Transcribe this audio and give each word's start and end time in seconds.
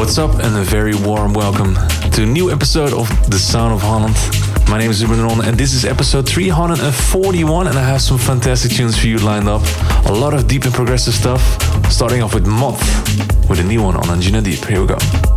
What's 0.00 0.16
up, 0.16 0.32
and 0.42 0.56
a 0.56 0.62
very 0.62 0.94
warm 0.94 1.34
welcome 1.34 1.74
to 2.12 2.22
a 2.22 2.26
new 2.26 2.50
episode 2.50 2.94
of 2.94 3.06
The 3.30 3.38
Sound 3.38 3.74
of 3.74 3.82
Holland. 3.82 4.16
My 4.66 4.78
name 4.78 4.90
is 4.90 5.04
Ruben 5.04 5.46
and 5.46 5.58
this 5.58 5.74
is 5.74 5.84
episode 5.84 6.26
341, 6.26 7.66
and 7.66 7.76
I 7.76 7.82
have 7.82 8.00
some 8.00 8.16
fantastic 8.16 8.72
tunes 8.72 8.98
for 8.98 9.08
you 9.08 9.18
lined 9.18 9.46
up. 9.46 9.60
A 10.06 10.12
lot 10.12 10.32
of 10.32 10.48
deep 10.48 10.64
and 10.64 10.72
progressive 10.72 11.12
stuff, 11.12 11.42
starting 11.92 12.22
off 12.22 12.32
with 12.32 12.46
Modd 12.46 12.80
with 13.50 13.60
a 13.60 13.64
new 13.64 13.82
one 13.82 13.94
on 13.94 14.04
Anjunadeep. 14.04 14.66
Here 14.66 14.80
we 14.80 14.86
go. 14.86 15.29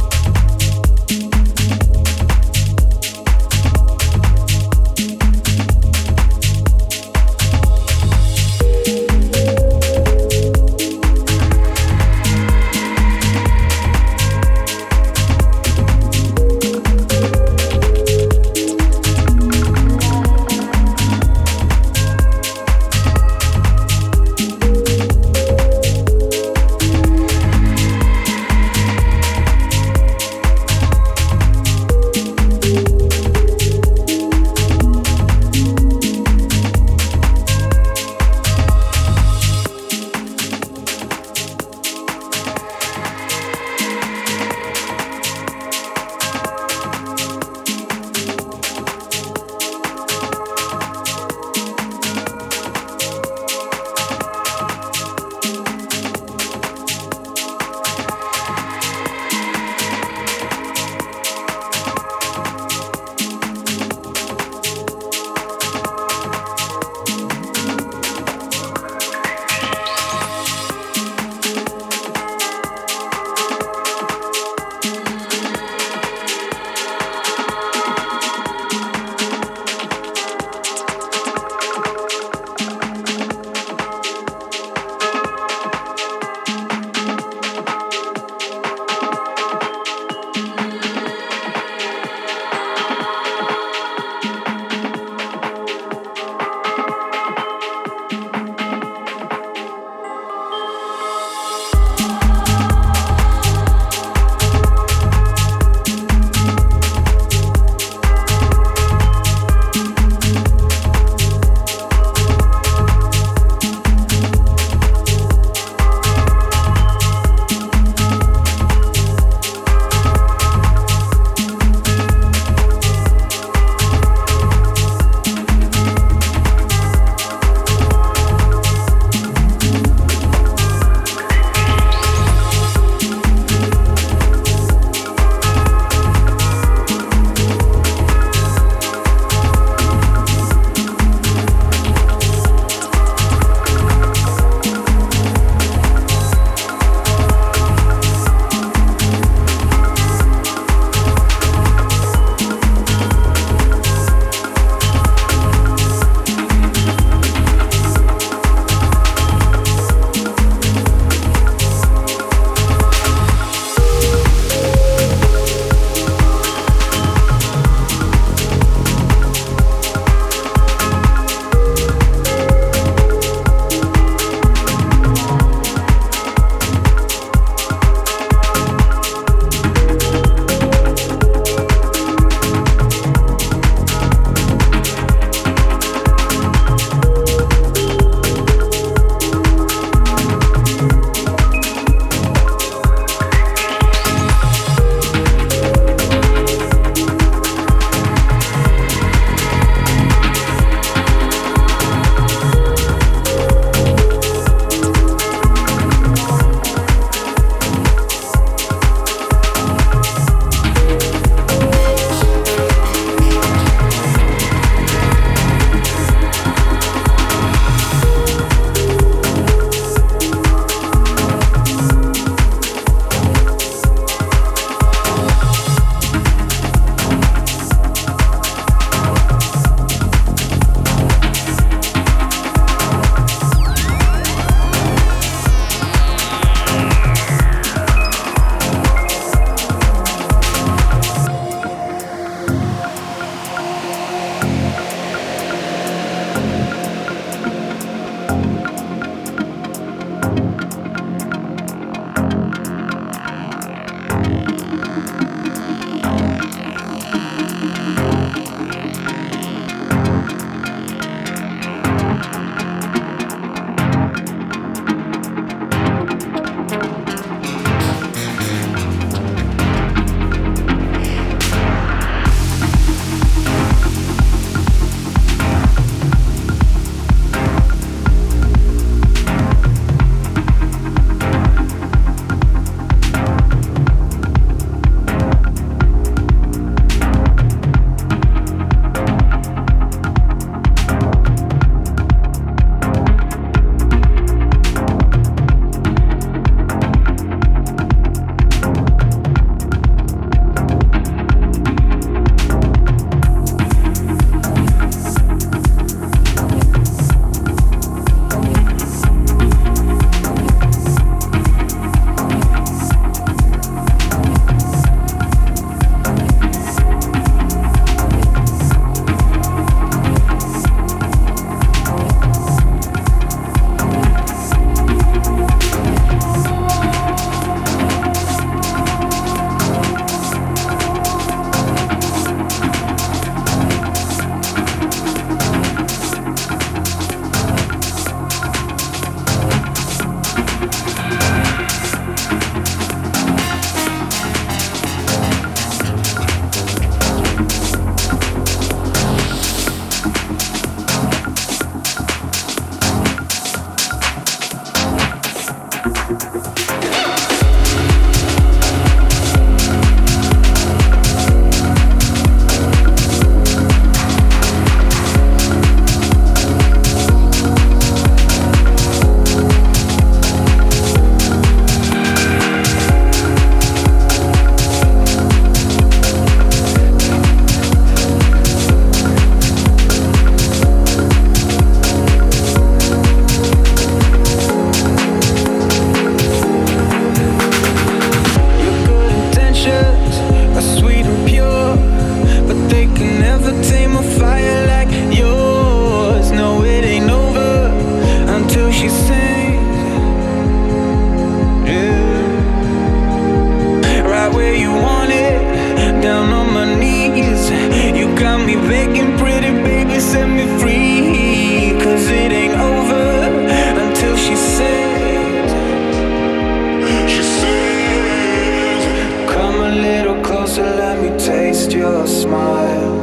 me 421.03 421.17
taste 421.17 421.71
your 421.73 422.07
smile 422.07 422.95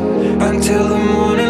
until 0.43 0.88
the 0.88 0.99
morning 1.12 1.50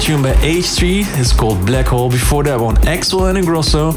tune 0.00 0.22
by 0.22 0.32
H3. 0.32 1.04
It's 1.20 1.32
called 1.32 1.64
Black 1.66 1.86
Hole. 1.86 2.10
Before 2.10 2.42
that 2.44 2.58
one, 2.58 2.76
Axwell 2.76 3.28
and 3.28 3.38
Ingrosso, 3.38 3.92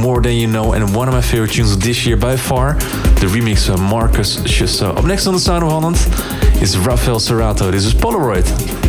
More 0.00 0.22
Than 0.22 0.32
You 0.32 0.46
Know, 0.46 0.72
and 0.72 0.94
one 0.94 1.08
of 1.08 1.14
my 1.14 1.20
favorite 1.20 1.52
tunes 1.52 1.76
this 1.78 2.06
year 2.06 2.16
by 2.16 2.36
far, 2.36 2.74
the 3.20 3.26
remix 3.26 3.72
of 3.72 3.80
Marcus 3.80 4.38
Schossow. 4.44 4.96
Up 4.96 5.04
next 5.04 5.26
on 5.26 5.34
the 5.34 5.40
Sound 5.40 5.64
of 5.64 5.70
Holland 5.70 5.96
is 6.62 6.78
Rafael 6.78 7.18
Cerato. 7.18 7.70
This 7.70 7.84
is 7.84 7.94
Polaroid. 7.94 8.81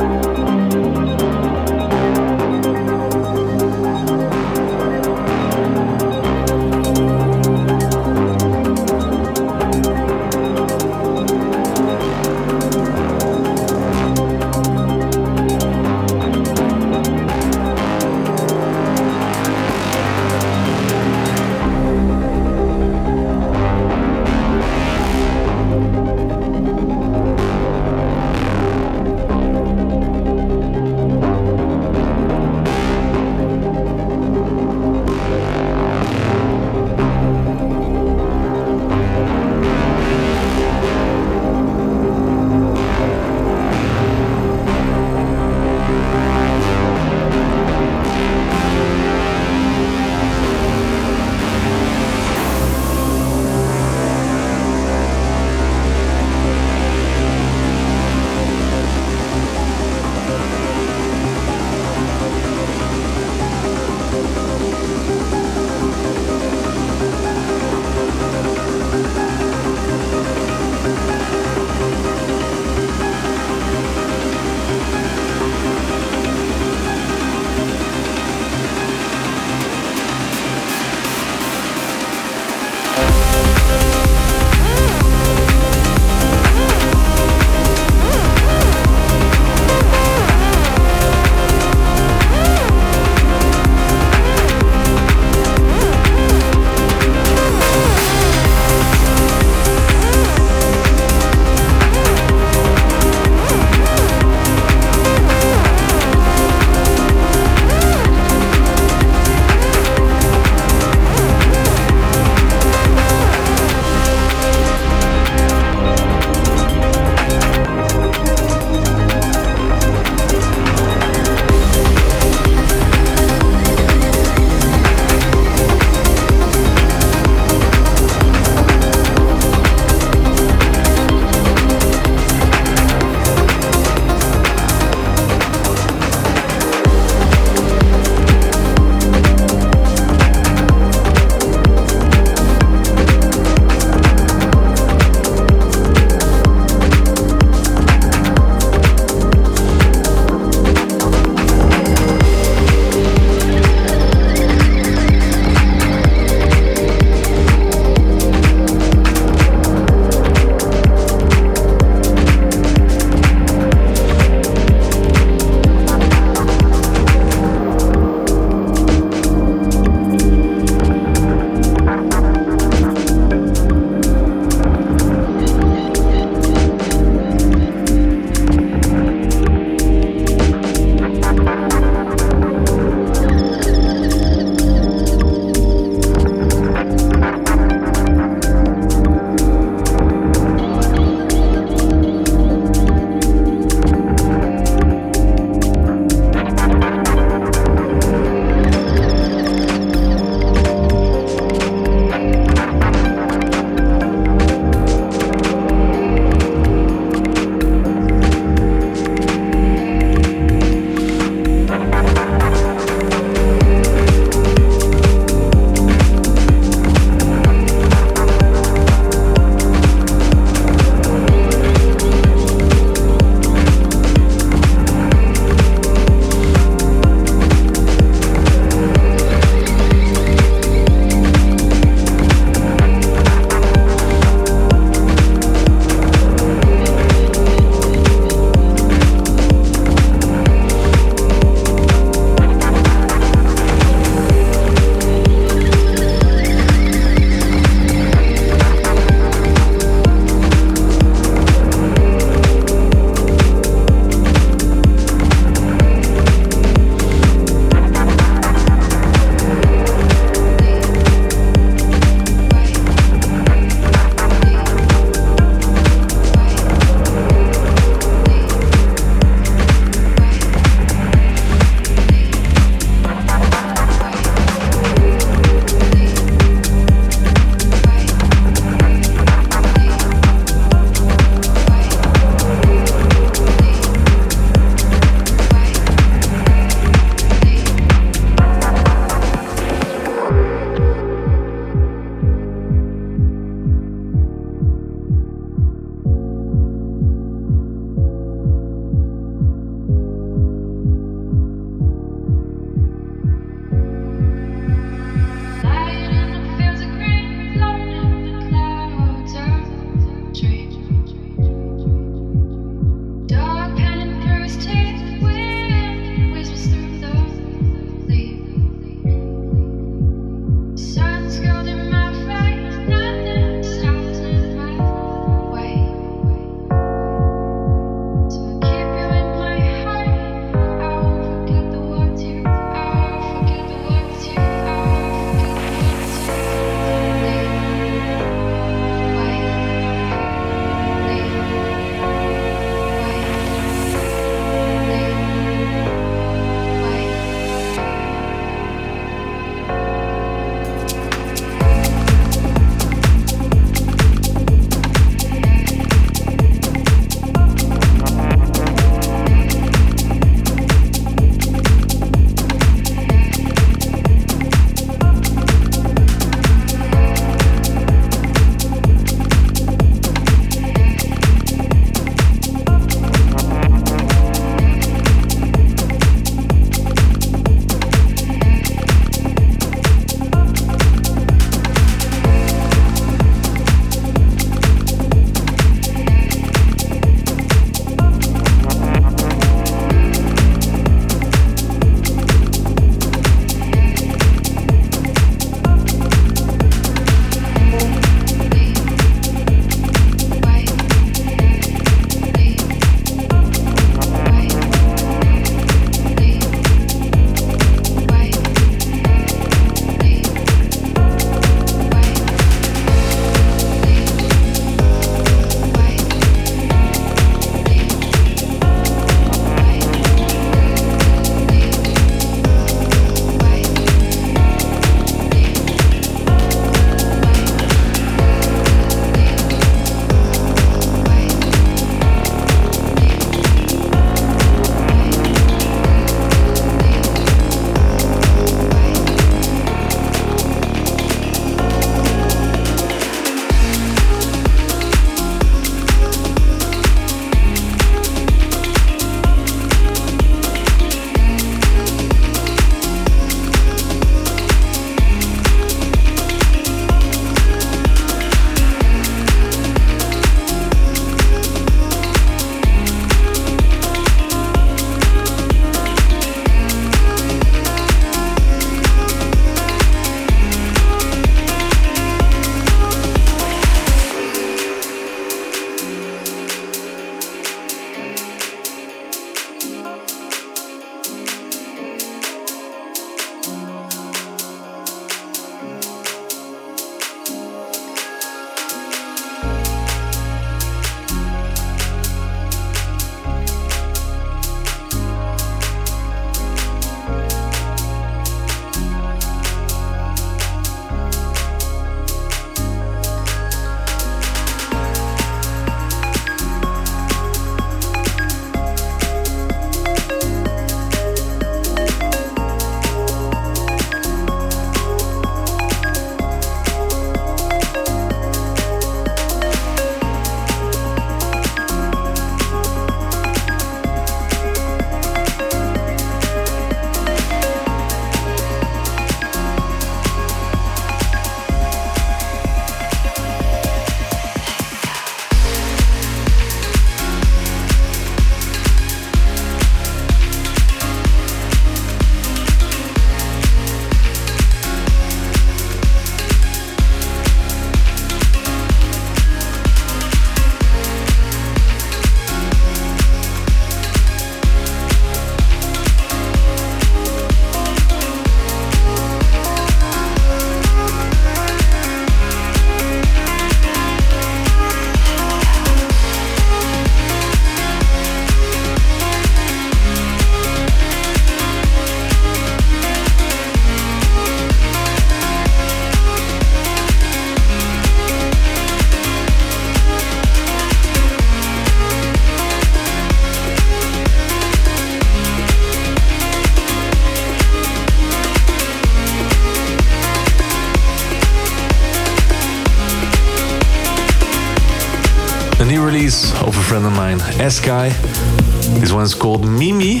Friend 597.18 597.34
of 597.34 597.46
Eskai. 597.46 598.80
This 598.80 598.92
one's 598.92 599.14
called 599.14 599.46
Mimi. 599.46 600.00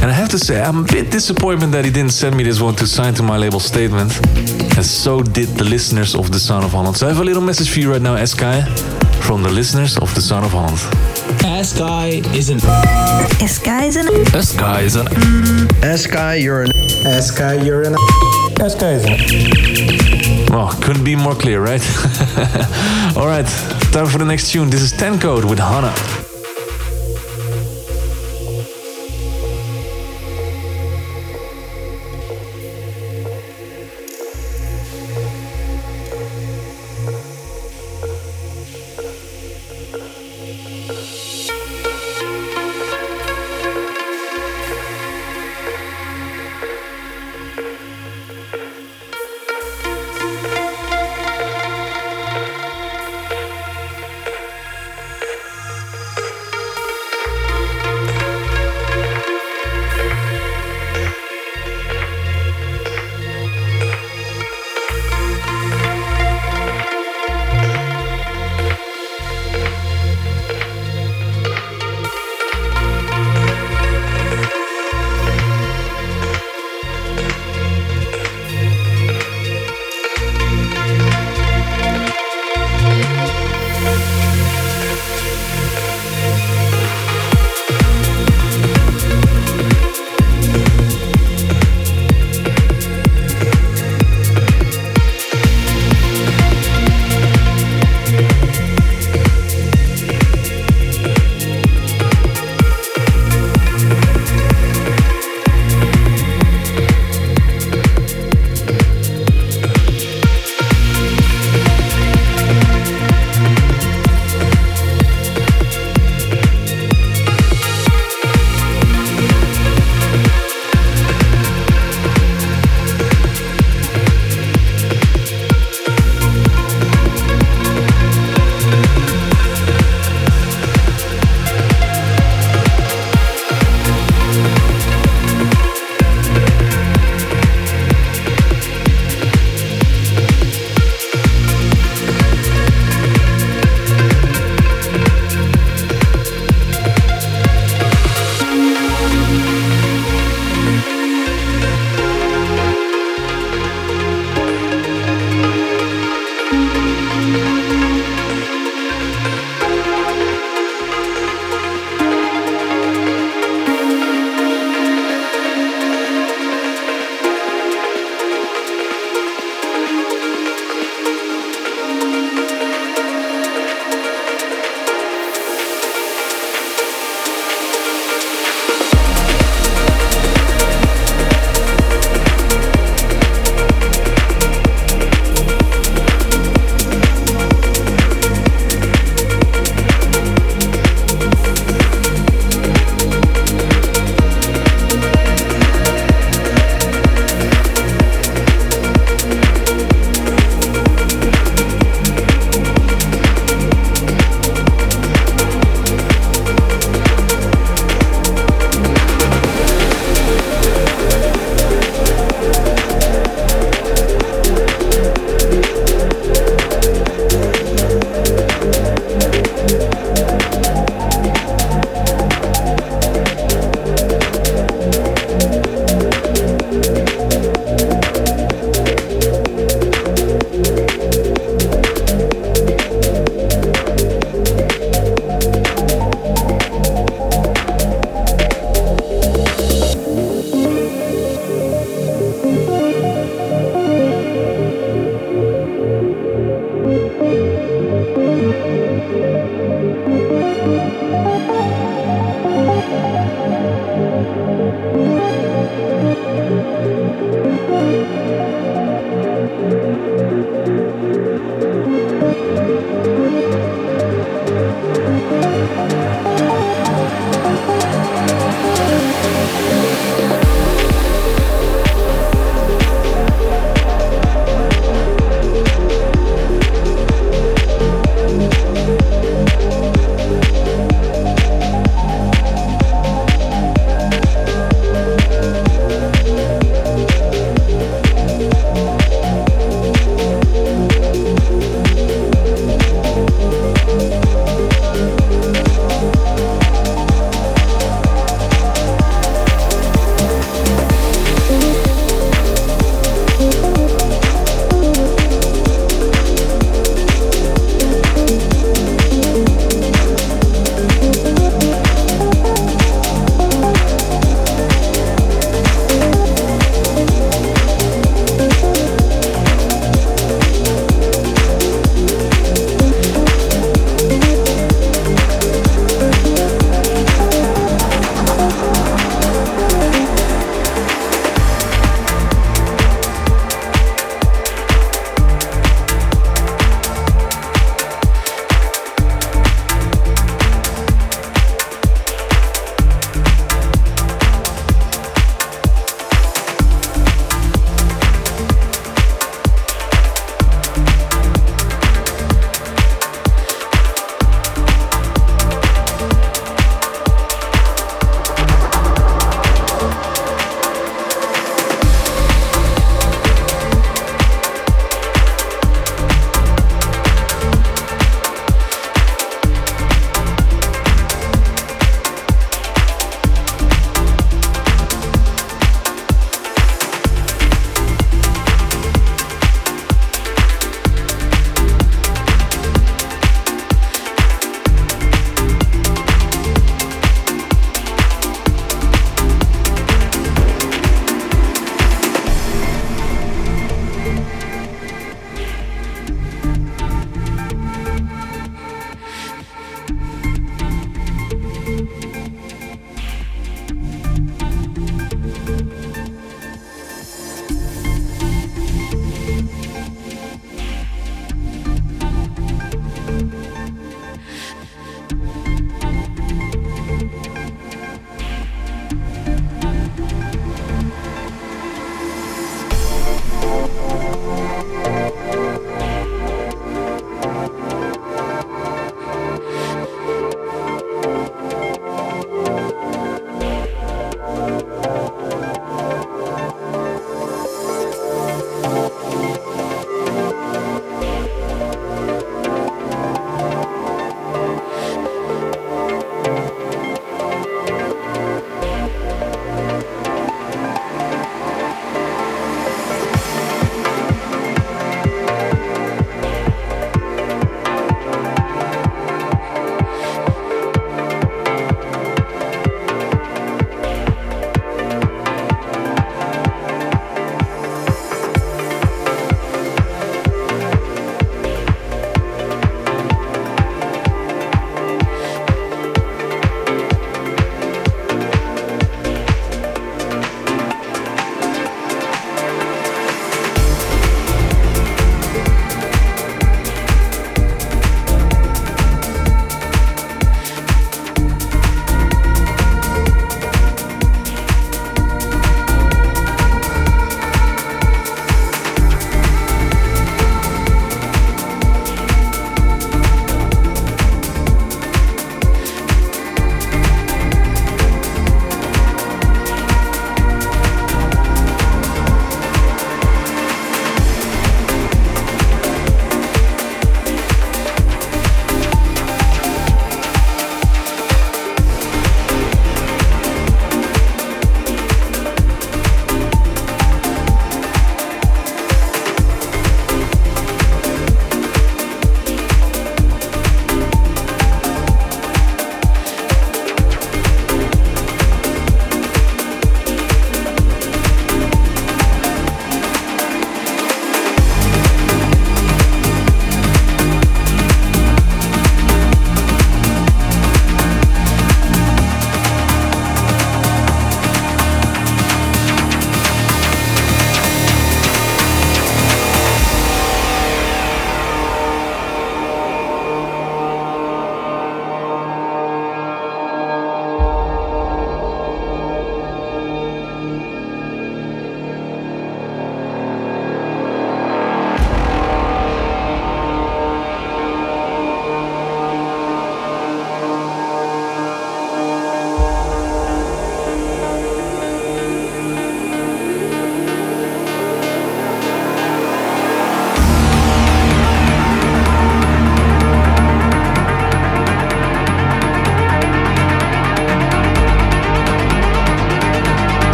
And 0.00 0.10
I 0.10 0.12
have 0.12 0.28
to 0.30 0.38
say, 0.38 0.62
I'm 0.62 0.84
a 0.84 0.88
bit 0.88 1.10
disappointed 1.10 1.70
that 1.72 1.84
he 1.84 1.90
didn't 1.90 2.12
send 2.12 2.36
me 2.36 2.44
this 2.44 2.60
one 2.60 2.74
to 2.76 2.86
sign 2.86 3.14
to 3.14 3.22
my 3.22 3.36
label 3.36 3.60
statement. 3.60 4.12
And 4.76 4.84
so 4.84 5.22
did 5.22 5.48
the 5.48 5.64
listeners 5.64 6.14
of 6.14 6.30
The 6.30 6.38
Sound 6.38 6.64
of 6.64 6.72
Holland. 6.72 6.96
So 6.96 7.06
I 7.06 7.10
have 7.10 7.20
a 7.20 7.24
little 7.24 7.42
message 7.42 7.70
for 7.70 7.80
you 7.80 7.92
right 7.92 8.02
now, 8.02 8.16
Eskai, 8.16 8.66
from 9.22 9.42
the 9.42 9.50
listeners 9.50 9.96
of 9.98 10.14
The 10.14 10.20
Sound 10.20 10.44
of 10.44 10.52
Holland. 10.52 10.78
Eskai 11.42 12.24
is 12.34 12.50
an... 12.50 12.58
Eskai 12.58 13.86
is 13.86 13.96
an... 13.96 14.06
Eskai 14.06 14.82
is 14.82 14.96
an... 14.96 15.06
Eskai, 15.82 16.42
you're 16.42 16.62
an... 16.62 16.70
Eskai, 16.70 17.64
you're 17.64 17.82
an... 17.82 17.94
Eskai 18.56 18.94
is 18.94 19.04
an... 19.04 20.52
Well, 20.52 20.68
couldn't 20.82 21.04
be 21.04 21.16
more 21.16 21.34
clear, 21.34 21.62
right? 21.62 21.82
Alright, 23.16 23.46
time 23.92 24.06
for 24.06 24.18
the 24.18 24.26
next 24.26 24.52
tune. 24.52 24.70
This 24.70 24.82
is 24.82 24.92
Tencode 24.92 25.48
with 25.48 25.58
Hanna. 25.58 26.21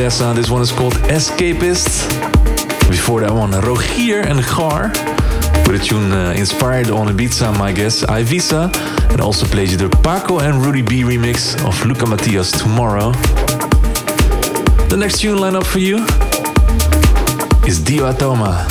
This 0.00 0.48
one 0.50 0.62
is 0.62 0.72
called 0.72 0.94
Escapist. 1.12 2.08
Before 2.88 3.20
that 3.20 3.34
one, 3.34 3.50
Rogier 3.50 4.22
and 4.22 4.42
Gar. 4.46 4.88
With 5.66 5.78
a 5.78 5.84
tune 5.84 6.10
uh, 6.10 6.32
inspired 6.34 6.88
on 6.88 7.08
Ibiza, 7.08 7.58
my 7.58 7.70
guess, 7.70 8.02
Eivissa. 8.04 8.74
And 9.10 9.20
also 9.20 9.44
plays 9.44 9.72
you 9.72 9.76
the 9.76 9.90
Pacco 9.98 10.40
and 10.40 10.64
Rudy 10.64 10.80
B 10.80 11.02
remix 11.02 11.54
of 11.68 11.84
Luca 11.84 12.06
Matthias 12.06 12.50
Tomorrow. 12.50 13.12
The 14.88 14.96
next 14.96 15.20
tune 15.20 15.36
lineup 15.36 15.66
for 15.66 15.80
you 15.80 15.98
is 17.68 17.78
Dyo 17.80 18.10
Atoma, 18.10 18.64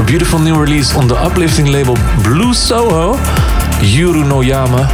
Apatheia. 0.00 0.06
beautiful 0.06 0.38
new 0.38 0.56
release 0.60 0.96
on 0.96 1.08
the 1.08 1.14
uplifting 1.14 1.66
label 1.66 1.94
Blue 2.22 2.54
Soho, 2.54 3.14
Yoru 3.80 4.26
No 4.28 4.40
Yume 4.40 4.86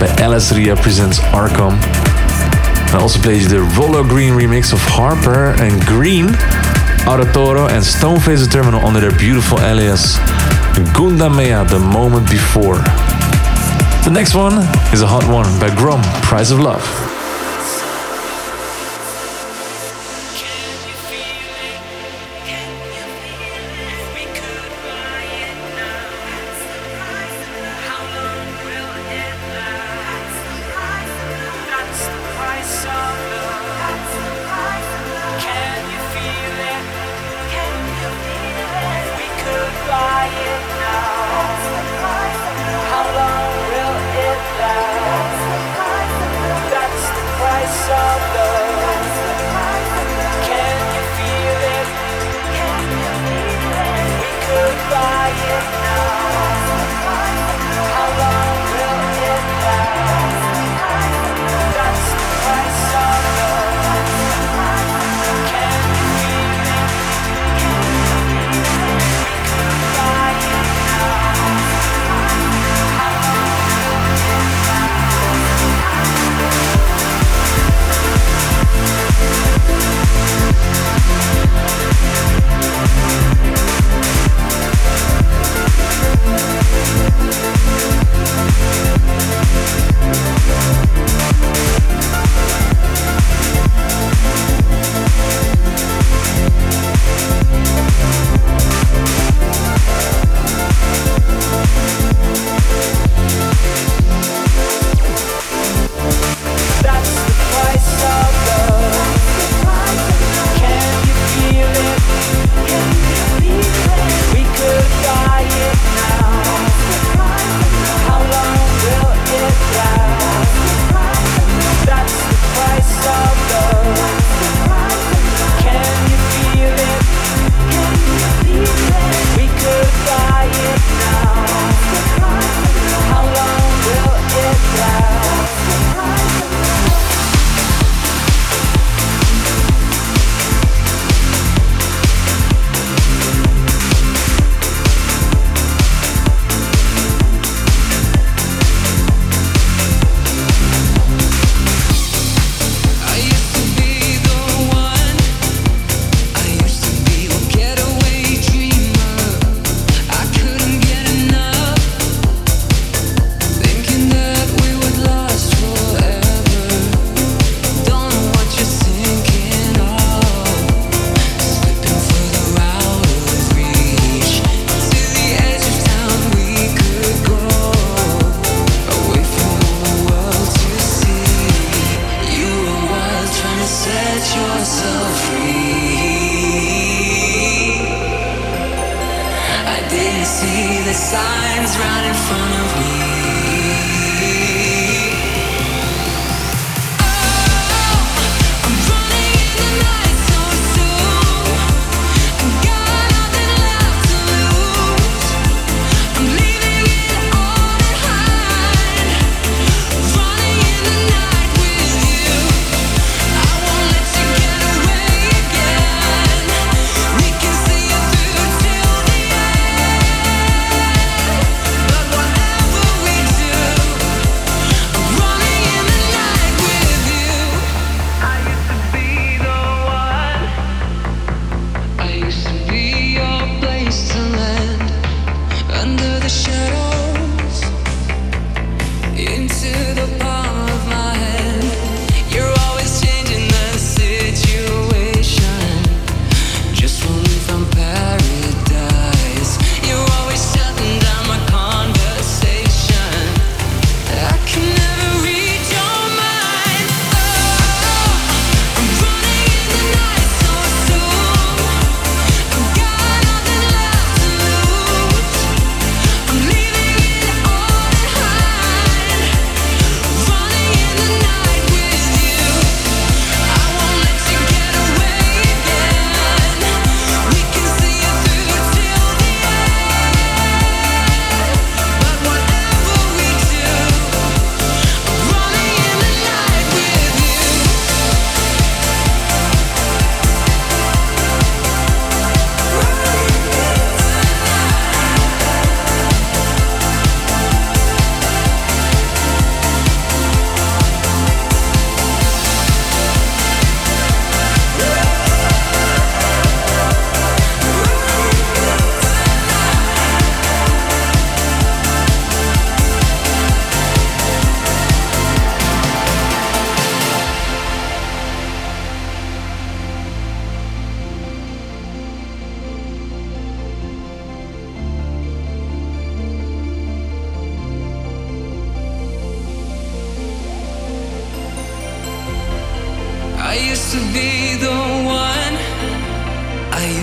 by 0.00 0.06
Ellez 0.18 0.52
Ria 0.56 0.76
presents 0.76 1.18
Arkam. 1.32 1.78
I 2.92 2.98
also 3.00 3.20
played 3.20 3.42
the 3.48 3.60
Rollo 3.78 4.02
Green 4.02 4.34
remix 4.34 4.72
of 4.72 4.80
Harper 4.80 5.54
and 5.62 5.80
Green, 5.86 6.26
Aratoro 7.06 7.68
and 7.68 7.84
Stoneface 7.84 8.50
Terminal 8.50 8.84
under 8.84 9.00
their 9.00 9.16
beautiful 9.18 9.58
alias 9.60 10.16
Gundamea 10.94 11.68
the 11.68 11.78
moment 11.78 12.28
before. 12.30 12.78
The 14.04 14.10
next 14.12 14.34
one 14.34 14.58
is 14.92 15.02
a 15.02 15.06
hot 15.06 15.24
one 15.28 15.58
by 15.58 15.74
Grum, 15.74 16.02
Price 16.22 16.50
of 16.50 16.60
Love. 16.60 17.05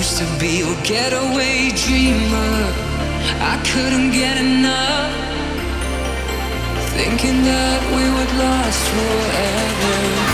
Used 0.03 0.17
to 0.17 0.25
be 0.37 0.59
a 0.59 0.75
getaway 0.83 1.69
dreamer. 1.69 2.53
I 3.51 3.55
couldn't 3.71 4.11
get 4.11 4.37
enough. 4.37 5.13
Thinking 6.97 7.37
that 7.45 7.81
we 7.95 8.03
would 8.15 8.31
last 8.43 8.83
forever. 8.89 10.32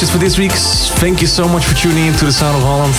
That's 0.00 0.14
it 0.14 0.16
for 0.16 0.24
this 0.24 0.38
week. 0.38 0.52
Thank 0.96 1.20
you 1.20 1.26
so 1.26 1.46
much 1.46 1.66
for 1.66 1.76
tuning 1.76 2.06
in 2.06 2.14
to 2.14 2.24
the 2.24 2.32
Sound 2.32 2.56
of 2.56 2.62
Holland. 2.62 2.94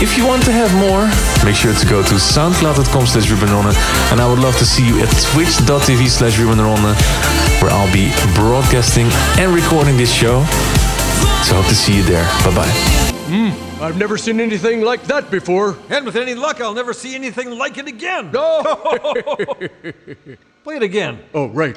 If 0.00 0.16
you 0.16 0.26
want 0.26 0.42
to 0.44 0.52
have 0.52 0.72
more, 0.80 1.04
make 1.44 1.54
sure 1.54 1.74
to 1.74 1.86
go 1.86 2.02
to 2.02 2.14
soundcloud.com 2.14 3.04
slash 3.04 3.28
rubenronne 3.28 3.76
and 4.10 4.22
I 4.22 4.26
would 4.26 4.38
love 4.38 4.56
to 4.56 4.64
see 4.64 4.88
you 4.88 5.00
at 5.00 5.08
twitch.tv 5.20 6.08
slash 6.08 6.38
rubenronne 6.38 6.96
where 7.60 7.70
I'll 7.70 7.92
be 7.92 8.08
broadcasting 8.34 9.08
and 9.36 9.54
recording 9.54 9.98
this 9.98 10.10
show. 10.10 10.42
So 11.44 11.60
hope 11.60 11.66
to 11.66 11.74
see 11.74 11.98
you 11.98 12.04
there. 12.04 12.24
Bye 12.42 12.54
bye. 12.54 12.72
Hmm, 13.28 13.82
I've 13.82 13.98
never 13.98 14.16
seen 14.16 14.40
anything 14.40 14.80
like 14.80 15.02
that 15.12 15.30
before. 15.30 15.76
And 15.90 16.06
with 16.06 16.16
any 16.16 16.34
luck, 16.34 16.62
I'll 16.62 16.72
never 16.72 16.94
see 16.94 17.14
anything 17.14 17.58
like 17.58 17.76
it 17.76 17.86
again. 17.86 18.32
No. 18.32 18.62
Play 20.64 20.76
it 20.76 20.82
again. 20.82 21.18
oh, 21.34 21.48
right. 21.48 21.76